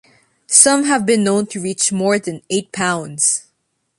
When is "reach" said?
1.61-1.91